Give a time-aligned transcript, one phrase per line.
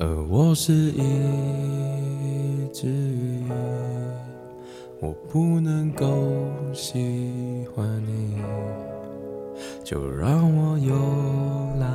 [0.00, 1.02] 而我是一
[2.72, 3.42] 只鱼，
[5.00, 6.06] 我不能够
[6.72, 8.36] 喜欢你，
[9.82, 10.94] 就让我游
[11.80, 11.88] 来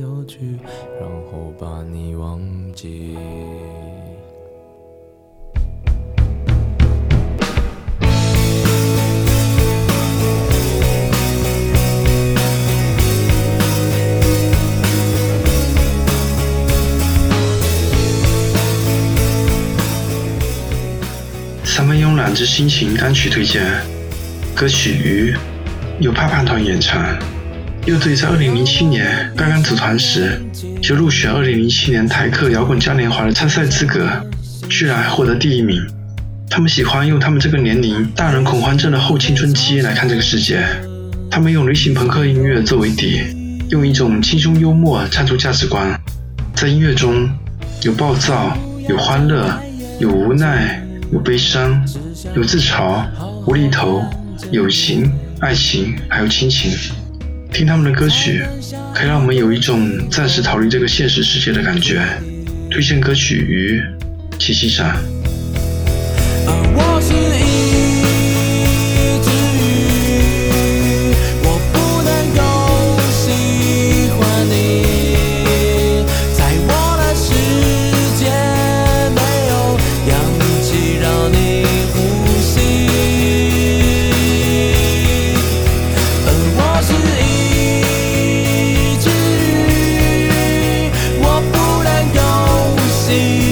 [0.00, 0.58] 游去，
[0.98, 2.40] 然后把你忘
[2.72, 3.18] 记。
[21.78, 23.62] 三分慵懒之心情单曲推荐，
[24.52, 25.32] 歌曲《鱼》
[26.00, 27.00] 由怕怕团演唱。
[27.86, 30.42] 乐队在2007年刚刚组团时，
[30.82, 34.10] 就入选2007年台客摇滚嘉年华的参赛资格，
[34.68, 35.80] 居然还获得第一名。
[36.50, 40.66] 他们喜欢用他们这个年龄大人恐慌症的后青春期来看这个世界。
[41.30, 43.22] 他们用流行朋克音乐作为底，
[43.70, 45.96] 用一种轻松幽默唱出价值观。
[46.56, 47.30] 在音乐中
[47.82, 49.56] 有暴躁，有欢乐，
[50.00, 50.82] 有无奈。
[51.10, 51.82] 有悲伤，
[52.36, 53.06] 有自嘲，
[53.46, 54.02] 无厘头，
[54.50, 56.72] 友情、爱情，还有亲情。
[57.50, 58.44] 听他们的歌曲，
[58.94, 62.02] 可以让我们有一种暂时逃离这个现实世界的感觉。
[62.70, 63.80] 推荐歌曲《于》，
[64.38, 64.94] 七七上。
[66.46, 67.14] 我是
[93.08, 93.47] see.